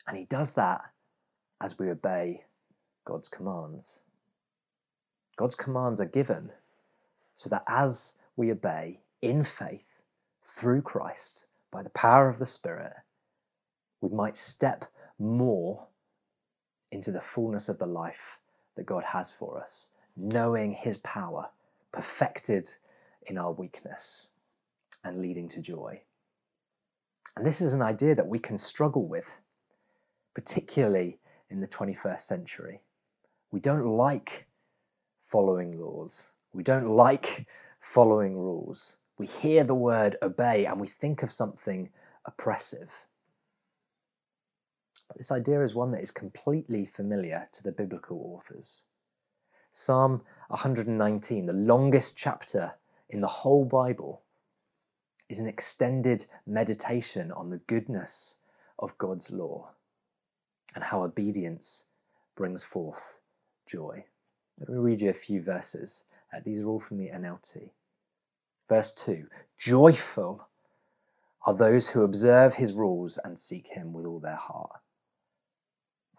And 0.08 0.17
He 0.17 0.25
does 0.25 0.53
that 0.53 0.81
as 1.62 1.77
we 1.77 1.89
obey 1.89 2.43
God's 3.05 3.29
commands. 3.29 4.01
God's 5.38 5.55
commands 5.55 6.01
are 6.01 6.05
given 6.05 6.51
so 7.36 7.50
that 7.50 7.63
as 7.67 8.13
we 8.36 8.51
obey 8.51 9.00
in 9.22 9.43
faith 9.43 10.01
through 10.43 10.81
Christ 10.81 11.46
by 11.72 11.84
the 11.84 11.89
power 11.91 12.27
of 12.29 12.39
the 12.39 12.46
Spirit, 12.46 12.93
we 14.01 14.10
might 14.10 14.38
step 14.38 14.86
more 15.17 15.88
into 16.91 17.12
the 17.12 17.22
fullness 17.22 17.69
of 17.69 17.77
the 17.77 17.86
life 17.86 18.38
that 18.79 18.86
God 18.86 19.03
has 19.03 19.33
for 19.33 19.62
us, 19.62 19.89
knowing 20.15 20.71
His 20.71 20.98
power 21.00 21.50
perfected 21.91 22.71
in 23.27 23.38
our 23.38 23.51
weakness 23.51 24.29
and 25.03 25.19
leading 25.19 25.50
to 25.50 25.62
joy. 25.62 26.01
And 27.36 27.45
this 27.45 27.59
is 27.59 27.74
an 27.74 27.81
idea 27.81 28.15
that 28.15 28.27
we 28.27 28.39
can 28.39 28.57
struggle 28.57 29.05
with, 29.05 29.29
particularly 30.33 31.19
in 31.50 31.59
the 31.59 31.67
21st 31.67 32.21
century. 32.21 32.79
We 33.51 33.59
don't 33.59 33.98
like 33.98 34.48
following 35.27 35.77
laws, 35.77 36.29
we 36.53 36.63
don't 36.63 36.95
like 36.95 37.48
following 37.81 38.38
rules. 38.38 38.95
We 39.17 39.25
hear 39.27 39.65
the 39.65 39.75
word 39.75 40.15
obey 40.21 40.67
and 40.67 40.79
we 40.79 40.88
think 40.88 41.21
of 41.21 41.33
something 41.33 41.89
oppressive. 42.24 42.93
But 45.09 45.17
this 45.17 45.31
idea 45.31 45.63
is 45.63 45.73
one 45.73 45.89
that 45.91 46.03
is 46.03 46.11
completely 46.11 46.85
familiar 46.85 47.49
to 47.53 47.63
the 47.63 47.71
biblical 47.71 48.21
authors. 48.35 48.83
Psalm 49.71 50.23
119, 50.49 51.47
the 51.47 51.53
longest 51.53 52.15
chapter 52.15 52.75
in 53.09 53.19
the 53.19 53.27
whole 53.27 53.65
Bible, 53.65 54.21
is 55.27 55.39
an 55.39 55.47
extended 55.47 56.27
meditation 56.45 57.31
on 57.31 57.49
the 57.49 57.57
goodness 57.57 58.35
of 58.77 58.97
God's 58.99 59.31
law 59.31 59.71
and 60.75 60.83
how 60.83 61.03
obedience 61.03 61.85
brings 62.35 62.63
forth 62.63 63.19
joy. 63.65 64.05
Let 64.59 64.69
me 64.69 64.77
read 64.77 65.01
you 65.01 65.09
a 65.09 65.13
few 65.13 65.41
verses. 65.41 66.05
Uh, 66.31 66.39
these 66.45 66.59
are 66.59 66.67
all 66.67 66.79
from 66.79 66.97
the 66.97 67.09
NLT. 67.09 67.71
Verse 68.67 68.91
2 68.93 69.27
Joyful 69.57 70.47
are 71.45 71.53
those 71.55 71.87
who 71.87 72.03
observe 72.03 72.53
his 72.53 72.73
rules 72.73 73.17
and 73.17 73.39
seek 73.39 73.67
him 73.67 73.91
with 73.91 74.05
all 74.05 74.19
their 74.19 74.35
heart. 74.35 74.79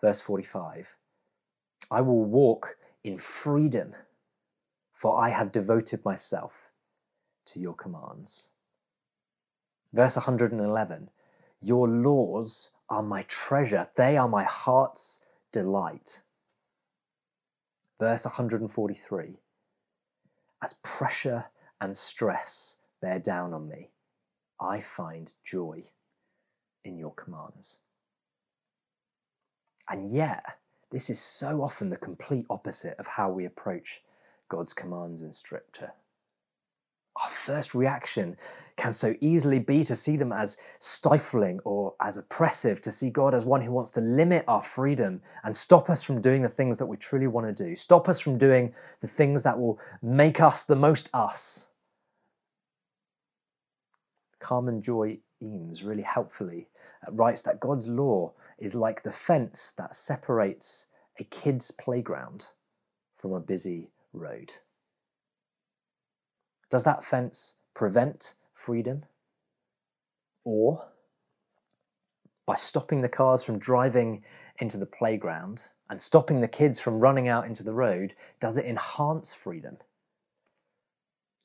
Verse 0.00 0.20
45 0.20 0.96
I 1.90 2.00
will 2.00 2.24
walk 2.24 2.78
in 3.04 3.16
freedom, 3.16 3.94
for 4.92 5.20
I 5.20 5.30
have 5.30 5.52
devoted 5.52 6.04
myself 6.04 6.70
to 7.46 7.60
your 7.60 7.74
commands. 7.74 8.48
Verse 9.92 10.16
111 10.16 11.10
Your 11.60 11.88
laws 11.88 12.70
are 12.88 13.02
my 13.02 13.24
treasure, 13.24 13.88
they 13.96 14.16
are 14.16 14.28
my 14.28 14.44
heart's 14.44 15.24
delight. 15.52 16.22
Verse 17.98 18.24
143 18.24 19.36
As 20.62 20.72
pressure 20.82 21.44
and 21.80 21.96
stress 21.96 22.76
bear 23.00 23.18
down 23.18 23.52
on 23.52 23.68
me, 23.68 23.90
I 24.60 24.80
find 24.80 25.32
joy 25.44 25.82
in 26.84 26.98
your 26.98 27.12
commands. 27.14 27.78
And 29.90 30.08
yet, 30.08 30.44
this 30.90 31.10
is 31.10 31.18
so 31.18 31.62
often 31.62 31.90
the 31.90 31.96
complete 31.96 32.46
opposite 32.48 32.96
of 32.98 33.08
how 33.08 33.28
we 33.28 33.44
approach 33.44 34.02
God's 34.48 34.72
commands 34.72 35.22
in 35.22 35.32
Scripture. 35.32 35.92
Our 37.20 37.28
first 37.28 37.74
reaction 37.74 38.36
can 38.76 38.92
so 38.92 39.14
easily 39.20 39.58
be 39.58 39.84
to 39.84 39.96
see 39.96 40.16
them 40.16 40.32
as 40.32 40.56
stifling 40.78 41.58
or 41.64 41.94
as 42.00 42.16
oppressive, 42.16 42.80
to 42.82 42.92
see 42.92 43.10
God 43.10 43.34
as 43.34 43.44
one 43.44 43.60
who 43.60 43.72
wants 43.72 43.90
to 43.92 44.00
limit 44.00 44.44
our 44.46 44.62
freedom 44.62 45.20
and 45.42 45.54
stop 45.54 45.90
us 45.90 46.04
from 46.04 46.20
doing 46.20 46.42
the 46.42 46.48
things 46.48 46.78
that 46.78 46.86
we 46.86 46.96
truly 46.96 47.26
want 47.26 47.54
to 47.54 47.64
do, 47.64 47.74
stop 47.74 48.08
us 48.08 48.20
from 48.20 48.38
doing 48.38 48.72
the 49.00 49.08
things 49.08 49.42
that 49.42 49.58
will 49.58 49.80
make 50.02 50.40
us 50.40 50.62
the 50.62 50.76
most 50.76 51.10
us. 51.12 51.66
Calm 54.38 54.68
and 54.68 54.82
Joy 54.82 55.18
Eames 55.42 55.82
really 55.82 56.02
helpfully 56.02 56.68
uh, 57.06 57.12
writes 57.12 57.42
that 57.42 57.60
God's 57.60 57.88
law 57.88 58.32
is 58.58 58.74
like 58.74 59.02
the 59.02 59.10
fence 59.10 59.72
that 59.78 59.94
separates 59.94 60.86
a 61.18 61.24
kid's 61.24 61.70
playground 61.70 62.46
from 63.16 63.32
a 63.32 63.40
busy 63.40 63.90
road. 64.12 64.52
Does 66.70 66.84
that 66.84 67.04
fence 67.04 67.54
prevent 67.74 68.34
freedom? 68.54 69.04
Or, 70.44 70.84
by 72.46 72.54
stopping 72.54 73.00
the 73.00 73.08
cars 73.08 73.42
from 73.42 73.58
driving 73.58 74.24
into 74.58 74.76
the 74.78 74.86
playground 74.86 75.64
and 75.88 76.00
stopping 76.00 76.40
the 76.40 76.48
kids 76.48 76.78
from 76.78 77.00
running 77.00 77.28
out 77.28 77.46
into 77.46 77.62
the 77.62 77.72
road, 77.72 78.14
does 78.40 78.56
it 78.56 78.66
enhance 78.66 79.34
freedom? 79.34 79.76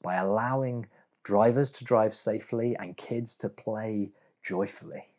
By 0.01 0.15
allowing 0.15 0.87
drivers 1.25 1.71
to 1.71 1.83
drive 1.83 2.15
safely 2.15 2.77
and 2.77 2.95
kids 2.95 3.35
to 3.35 3.49
play 3.49 4.11
joyfully. 4.43 5.09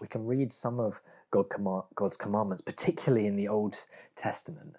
We 0.00 0.06
can 0.06 0.26
read 0.26 0.52
some 0.52 0.78
of 0.78 1.00
God 1.30 1.46
God's 1.96 2.16
commandments, 2.16 2.62
particularly 2.62 3.26
in 3.26 3.36
the 3.36 3.48
Old 3.48 3.82
Testament, 4.14 4.76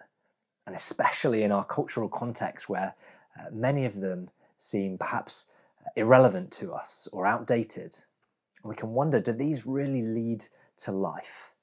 and 0.67 0.75
especially 0.75 1.43
in 1.43 1.51
our 1.51 1.65
cultural 1.65 2.07
context 2.07 2.69
where 2.69 2.93
uh, 3.37 3.49
many 3.51 3.85
of 3.85 3.99
them 3.99 4.29
seem 4.59 4.97
perhaps 4.97 5.51
irrelevant 5.95 6.51
to 6.51 6.73
us 6.73 7.07
or 7.11 7.25
outdated. 7.25 7.99
And 8.61 8.69
we 8.69 8.75
can 8.75 8.93
wonder 8.93 9.19
do 9.19 9.33
these 9.33 9.65
really 9.65 10.03
lead 10.03 10.45
to 10.77 10.91
life? 10.91 11.54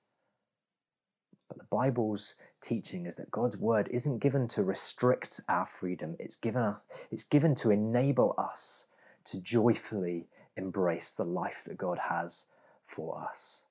But 1.53 1.59
the 1.59 1.77
Bible's 1.77 2.37
teaching 2.62 3.05
is 3.05 3.17
that 3.17 3.31
God's 3.31 3.59
word 3.59 3.88
isn't 3.88 4.21
given 4.21 4.49
to 4.49 4.62
restrict 4.62 5.38
our 5.51 5.67
freedom. 5.67 6.17
It's 6.19 6.37
given 6.37 6.62
us 6.62 6.83
it's 7.11 7.25
given 7.25 7.55
to 7.57 7.71
enable 7.71 8.35
us 8.38 8.87
to 9.25 9.38
joyfully 9.38 10.29
embrace 10.57 11.11
the 11.11 11.27
life 11.27 11.65
that 11.67 11.77
God 11.77 11.99
has 11.99 12.47
for 12.87 13.23
us. 13.23 13.67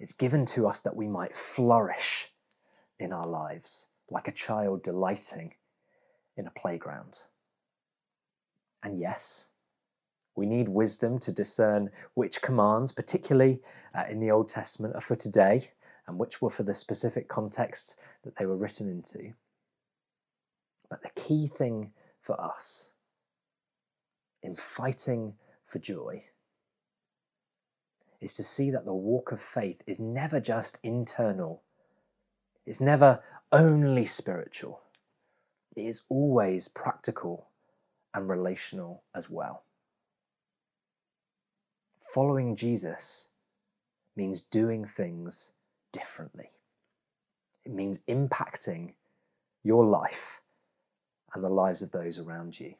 It's 0.00 0.14
given 0.14 0.44
to 0.46 0.66
us 0.66 0.80
that 0.80 0.96
we 0.96 1.06
might 1.06 1.36
flourish 1.36 2.32
in 2.98 3.12
our 3.12 3.28
lives 3.28 3.86
like 4.10 4.26
a 4.26 4.32
child 4.32 4.82
delighting 4.82 5.54
in 6.36 6.48
a 6.48 6.58
playground. 6.58 7.20
And 8.82 8.98
yes, 8.98 9.46
we 10.34 10.46
need 10.46 10.68
wisdom 10.68 11.20
to 11.20 11.30
discern 11.30 11.92
which 12.14 12.42
commands, 12.42 12.90
particularly 12.90 13.62
uh, 13.94 14.06
in 14.10 14.18
the 14.18 14.32
Old 14.32 14.48
Testament, 14.48 14.96
are 14.96 15.00
for 15.00 15.14
today 15.14 15.70
and 16.08 16.18
which 16.18 16.40
were 16.40 16.50
for 16.50 16.62
the 16.62 16.74
specific 16.74 17.28
context 17.28 17.96
that 18.24 18.36
they 18.36 18.46
were 18.46 18.56
written 18.56 18.88
into. 18.88 19.32
But 20.88 21.02
the 21.02 21.10
key 21.20 21.48
thing 21.48 21.92
for 22.20 22.40
us 22.40 22.90
in 24.42 24.54
fighting 24.54 25.34
for 25.66 25.78
joy 25.78 26.24
is 28.20 28.34
to 28.34 28.42
see 28.42 28.70
that 28.70 28.84
the 28.84 28.94
walk 28.94 29.32
of 29.32 29.40
faith 29.40 29.82
is 29.86 30.00
never 30.00 30.40
just 30.40 30.78
internal, 30.82 31.62
it's 32.64 32.80
never 32.80 33.22
only 33.52 34.06
spiritual, 34.06 34.80
it 35.76 35.82
is 35.82 36.02
always 36.08 36.68
practical 36.68 37.48
and 38.14 38.28
relational 38.28 39.02
as 39.14 39.28
well. 39.28 39.64
Following 42.14 42.56
Jesus 42.56 43.28
means 44.16 44.40
doing 44.40 44.86
things 44.86 45.50
differently. 45.96 46.50
It 47.64 47.72
means 47.72 47.98
impacting 48.08 48.92
your 49.64 49.84
life 49.84 50.40
and 51.34 51.42
the 51.42 51.48
lives 51.48 51.82
of 51.82 51.90
those 51.90 52.18
around 52.18 52.58
you. 52.58 52.74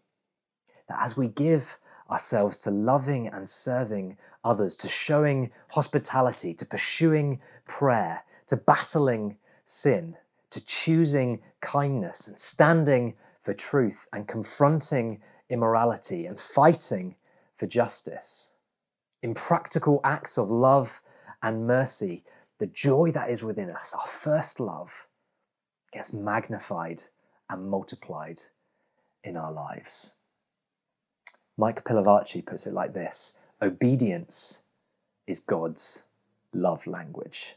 That 0.89 1.03
as 1.03 1.17
we 1.17 1.29
give 1.29 1.79
ourselves 2.11 2.61
to 2.61 2.71
loving 2.71 3.29
and 3.29 3.49
serving 3.49 4.17
others, 4.45 4.77
to 4.77 4.89
showing 4.89 5.51
hospitality, 5.69 6.55
to 6.55 6.67
pursuing 6.67 7.41
prayer, 7.67 8.23
to 8.47 8.57
battling 8.57 9.37
sin, 9.65 10.17
to 10.51 10.65
choosing 10.65 11.41
kindness 11.61 12.29
and 12.29 12.39
standing 12.39 13.15
for 13.43 13.55
truth 13.55 14.07
and 14.13 14.29
confronting 14.29 15.21
immorality 15.49 16.27
and 16.27 16.39
fighting 16.39 17.15
for 17.57 17.67
justice. 17.67 18.53
In 19.23 19.35
practical 19.35 20.01
acts 20.05 20.39
of 20.39 20.51
love 20.51 21.01
and 21.43 21.67
mercy, 21.67 22.23
the 22.59 22.67
joy 22.67 23.11
that 23.13 23.31
is 23.31 23.43
within 23.43 23.71
us, 23.71 23.95
our 23.95 24.07
first 24.07 24.61
love, 24.61 25.09
gets 25.93 26.13
magnified 26.13 27.03
and 27.51 27.69
multiplied 27.69 28.41
in 29.25 29.37
our 29.37 29.53
lives. 29.53 30.13
Mike 31.57 31.85
Pilavachi 31.85 32.45
puts 32.45 32.67
it 32.67 32.75
like 32.75 32.93
this 32.93 33.39
obedience 33.63 34.63
is 35.27 35.41
God's 35.41 36.05
love 36.53 36.87
language. 36.87 37.57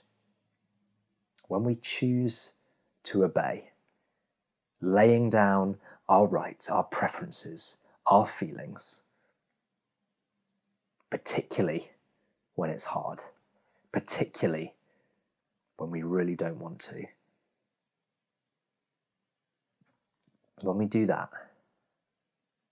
When 1.47 1.63
we 1.63 1.75
choose 1.75 2.53
to 3.03 3.25
obey, 3.25 3.71
laying 4.81 5.29
down 5.29 5.77
our 6.07 6.27
rights, 6.27 6.69
our 6.69 6.83
preferences, 6.83 7.77
our 8.05 8.25
feelings, 8.25 9.01
particularly 11.09 11.91
when 12.55 12.69
it's 12.69 12.85
hard, 12.85 13.21
particularly 13.91 14.73
when 15.79 15.91
we 15.91 16.03
really 16.03 16.35
don't 16.35 16.59
want 16.59 16.79
to. 16.79 17.05
When 20.61 20.77
we 20.77 20.85
do 20.85 21.05
that, 21.05 21.29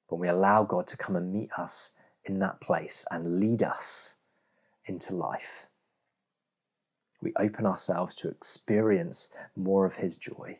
when 0.10 0.20
we 0.20 0.28
allow 0.28 0.64
God 0.64 0.88
to 0.88 0.98
come 0.98 1.16
and 1.16 1.32
meet 1.32 1.52
us 1.58 1.92
in 2.26 2.40
that 2.40 2.60
place 2.60 3.06
and 3.10 3.40
lead 3.40 3.64
us 3.64 4.16
into 4.86 5.16
life. 5.16 5.68
We 7.22 7.34
open 7.38 7.66
ourselves 7.66 8.14
to 8.16 8.30
experience 8.30 9.30
more 9.56 9.86
of 9.86 9.96
His 9.96 10.18
joy, 10.18 10.60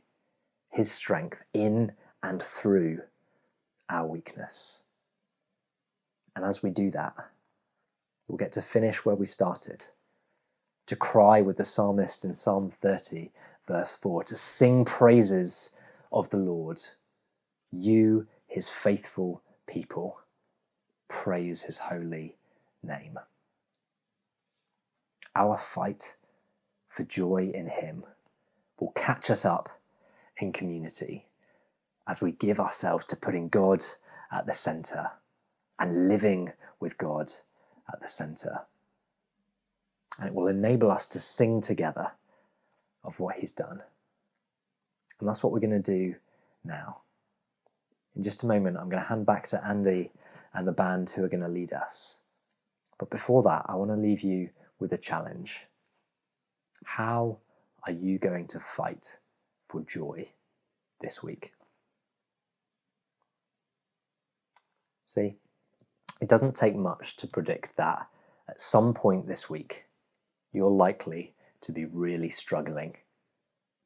His 0.70 0.92
strength 0.92 1.44
in 1.54 1.92
and 2.24 2.42
through 2.42 3.02
our 3.90 4.08
weakness. 4.08 4.82
And 6.36 6.46
as 6.46 6.64
we 6.64 6.70
do 6.70 6.92
that, 6.92 7.14
we'll 8.28 8.38
get 8.38 8.54
to 8.54 8.62
finish 8.62 9.04
where 9.04 9.16
we 9.16 9.26
started 9.26 9.86
to 10.88 10.96
cry 10.96 11.42
with 11.42 11.58
the 11.58 11.66
psalmist 11.66 12.26
in 12.26 12.34
Psalm 12.34 12.70
30, 12.70 13.32
verse 13.68 13.96
4, 13.98 14.24
to 14.24 14.36
sing 14.36 14.86
praises 14.86 15.76
of 16.12 16.30
the 16.30 16.38
Lord. 16.38 16.82
You, 17.72 18.28
his 18.48 18.70
faithful 18.70 19.42
people, 19.68 20.18
praise 21.10 21.62
his 21.62 21.78
holy 21.78 22.36
name. 22.84 23.20
Our 25.36 25.58
fight 25.58 26.16
for 26.90 27.04
joy 27.04 27.52
in 27.54 27.68
him 27.68 28.04
will 28.80 28.92
catch 28.92 29.30
us 29.30 29.46
up 29.46 29.70
in 30.38 30.52
community 30.52 31.28
as 32.08 32.22
we 32.22 32.32
give 32.32 32.60
ourselves 32.60 33.06
to 33.08 33.16
putting 33.16 33.50
God 33.50 33.84
at 34.32 34.46
the 34.46 34.54
center 34.54 35.12
and 35.80 36.08
living 36.08 36.52
with 36.80 36.98
God 36.98 37.32
at 37.92 38.00
the 38.02 38.08
center. 38.08 38.62
And 40.18 40.28
it 40.28 40.34
will 40.34 40.48
enable 40.48 40.92
us 40.92 41.08
to 41.08 41.20
sing 41.20 41.62
together 41.62 42.12
of 43.04 43.20
what 43.20 43.36
He's 43.36 43.52
done. 43.52 43.82
And 45.20 45.28
that's 45.28 45.44
what 45.44 45.52
we're 45.52 45.60
going 45.60 45.82
to 45.82 45.92
do 45.92 46.16
now. 46.64 47.02
In 48.16 48.24
just 48.24 48.44
a 48.44 48.48
moment, 48.48 48.78
I'm 48.78 48.90
going 48.90 49.02
to 49.02 49.08
hand 49.08 49.26
back 49.26 49.48
to 49.50 49.64
Andy 49.64 50.12
and 50.54 50.68
the 50.68 50.72
band 50.72 51.10
who 51.10 51.24
are 51.24 51.30
going 51.30 51.44
to 51.44 51.48
lead 51.48 51.74
us. 51.74 52.20
But 52.98 53.10
before 53.10 53.44
that, 53.44 53.66
I 53.68 53.76
want 53.76 53.92
to 53.92 53.98
leave 53.98 54.22
you 54.22 54.50
with 54.80 54.94
a 54.94 54.98
challenge. 54.98 55.68
How 56.84 57.38
are 57.84 57.92
you 57.92 58.18
going 58.18 58.48
to 58.48 58.60
fight 58.60 59.18
for 59.70 59.82
joy 59.82 60.30
this 61.00 61.22
week? 61.24 61.54
See, 65.06 65.36
it 66.22 66.28
doesn't 66.28 66.56
take 66.56 66.76
much 66.76 67.18
to 67.18 67.28
predict 67.28 67.78
that 67.78 68.08
at 68.50 68.60
some 68.60 68.94
point 68.94 69.28
this 69.28 69.50
week, 69.50 69.86
you're 70.54 70.70
likely 70.70 71.34
to 71.62 71.72
be 71.72 71.86
really 71.86 72.30
struggling 72.30 72.96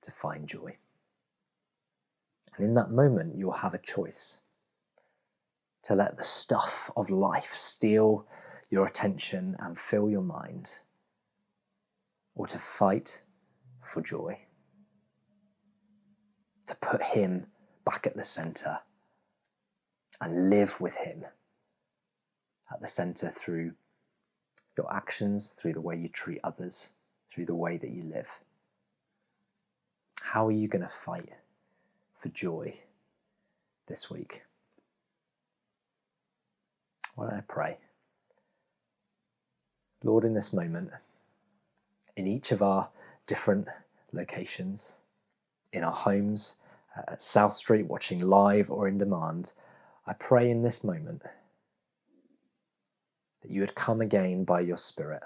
to 0.01 0.11
find 0.11 0.47
joy. 0.47 0.75
And 2.55 2.65
in 2.65 2.73
that 2.75 2.91
moment, 2.91 3.35
you'll 3.35 3.51
have 3.51 3.73
a 3.73 3.79
choice 3.79 4.39
to 5.83 5.95
let 5.95 6.17
the 6.17 6.23
stuff 6.23 6.91
of 6.95 7.09
life 7.09 7.53
steal 7.53 8.27
your 8.69 8.87
attention 8.87 9.55
and 9.59 9.77
fill 9.77 10.09
your 10.09 10.21
mind, 10.21 10.73
or 12.35 12.47
to 12.47 12.59
fight 12.59 13.21
for 13.83 14.01
joy, 14.01 14.37
to 16.67 16.75
put 16.75 17.03
Him 17.03 17.45
back 17.85 18.07
at 18.07 18.15
the 18.15 18.23
center 18.23 18.79
and 20.21 20.49
live 20.49 20.79
with 20.79 20.95
Him 20.95 21.25
at 22.71 22.79
the 22.79 22.87
center 22.87 23.29
through 23.29 23.73
your 24.77 24.93
actions, 24.93 25.51
through 25.51 25.73
the 25.73 25.81
way 25.81 25.97
you 25.97 26.07
treat 26.07 26.39
others, 26.43 26.89
through 27.31 27.45
the 27.45 27.55
way 27.55 27.77
that 27.77 27.89
you 27.89 28.03
live. 28.03 28.29
How 30.21 30.47
are 30.47 30.51
you 30.51 30.67
going 30.67 30.83
to 30.83 30.89
fight 30.89 31.29
for 32.15 32.29
joy 32.29 32.73
this 33.87 34.09
week? 34.09 34.43
Why 37.15 37.25
don't 37.25 37.37
I 37.37 37.41
pray? 37.41 37.77
Lord, 40.03 40.23
in 40.23 40.33
this 40.33 40.53
moment, 40.53 40.89
in 42.15 42.27
each 42.27 42.51
of 42.51 42.61
our 42.61 42.89
different 43.27 43.67
locations, 44.13 44.93
in 45.73 45.83
our 45.83 45.93
homes, 45.93 46.55
at 47.07 47.21
South 47.21 47.53
Street, 47.53 47.85
watching 47.87 48.19
live 48.19 48.71
or 48.71 48.87
in 48.87 48.97
demand, 48.97 49.53
I 50.07 50.13
pray 50.13 50.49
in 50.49 50.61
this 50.61 50.83
moment 50.83 51.21
that 53.41 53.51
you 53.51 53.61
would 53.61 53.75
come 53.75 54.01
again 54.01 54.43
by 54.43 54.61
your 54.61 54.77
Spirit. 54.77 55.23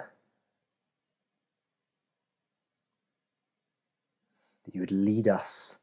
That 4.65 4.73
you 4.73 4.81
would 4.81 4.91
lead 4.91 5.27
us 5.27 5.77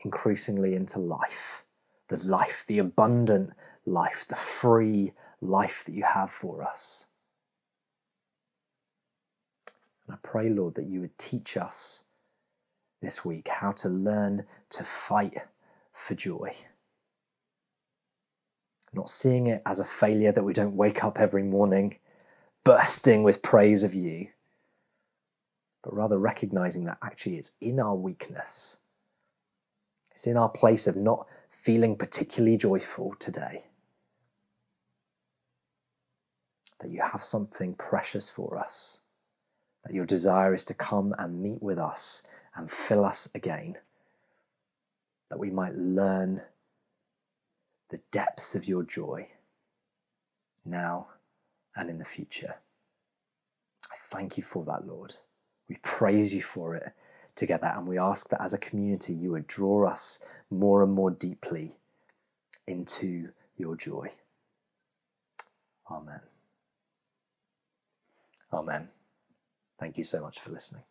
increasingly 0.00 0.74
into 0.74 0.98
life, 0.98 1.64
the 2.08 2.18
life, 2.24 2.64
the 2.66 2.78
abundant 2.78 3.50
life, 3.84 4.24
the 4.26 4.34
free 4.34 5.12
life 5.40 5.84
that 5.84 5.92
you 5.92 6.02
have 6.02 6.30
for 6.30 6.62
us. 6.62 7.06
And 10.06 10.14
I 10.14 10.18
pray, 10.22 10.48
Lord, 10.48 10.74
that 10.76 10.86
you 10.86 11.00
would 11.00 11.16
teach 11.18 11.56
us 11.56 12.02
this 13.02 13.24
week 13.24 13.48
how 13.48 13.72
to 13.72 13.88
learn 13.88 14.44
to 14.70 14.84
fight 14.84 15.38
for 15.92 16.14
joy 16.14 16.54
not 18.96 19.10
seeing 19.10 19.46
it 19.46 19.62
as 19.66 19.78
a 19.78 19.84
failure 19.84 20.32
that 20.32 20.42
we 20.42 20.52
don't 20.52 20.76
wake 20.76 21.04
up 21.04 21.20
every 21.20 21.42
morning 21.42 21.96
bursting 22.64 23.22
with 23.22 23.42
praise 23.42 23.84
of 23.84 23.94
you, 23.94 24.26
but 25.84 25.94
rather 25.94 26.18
recognizing 26.18 26.84
that 26.84 26.98
actually 27.02 27.36
it's 27.36 27.52
in 27.60 27.78
our 27.78 27.94
weakness. 27.94 28.78
It's 30.12 30.26
in 30.26 30.36
our 30.36 30.48
place 30.48 30.88
of 30.88 30.96
not 30.96 31.28
feeling 31.50 31.96
particularly 31.96 32.56
joyful 32.56 33.14
today 33.18 33.64
that 36.80 36.90
you 36.90 37.00
have 37.00 37.24
something 37.24 37.74
precious 37.74 38.28
for 38.28 38.58
us, 38.58 39.00
that 39.84 39.94
your 39.94 40.04
desire 40.04 40.54
is 40.54 40.64
to 40.64 40.74
come 40.74 41.14
and 41.18 41.42
meet 41.42 41.62
with 41.62 41.78
us 41.78 42.22
and 42.54 42.70
fill 42.70 43.04
us 43.04 43.28
again, 43.34 43.76
that 45.30 45.38
we 45.38 45.50
might 45.50 45.74
learn 45.76 46.42
the 47.90 48.00
depths 48.10 48.54
of 48.54 48.66
your 48.66 48.82
joy 48.82 49.28
now 50.64 51.08
and 51.76 51.90
in 51.90 51.98
the 51.98 52.04
future. 52.04 52.54
I 53.90 53.96
thank 54.10 54.36
you 54.36 54.42
for 54.42 54.64
that, 54.64 54.86
Lord. 54.86 55.14
We 55.68 55.76
praise 55.82 56.32
you 56.34 56.42
for 56.42 56.76
it 56.76 56.92
together, 57.34 57.66
and 57.66 57.86
we 57.86 57.98
ask 57.98 58.28
that 58.30 58.42
as 58.42 58.54
a 58.54 58.58
community 58.58 59.12
you 59.14 59.32
would 59.32 59.46
draw 59.46 59.88
us 59.88 60.20
more 60.50 60.82
and 60.82 60.92
more 60.92 61.10
deeply 61.10 61.76
into 62.66 63.28
your 63.56 63.76
joy. 63.76 64.10
Amen. 65.90 66.20
Amen. 68.52 68.88
Thank 69.78 69.98
you 69.98 70.04
so 70.04 70.20
much 70.20 70.40
for 70.40 70.50
listening. 70.50 70.82